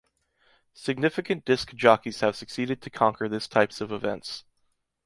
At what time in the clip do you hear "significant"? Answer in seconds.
0.73-1.45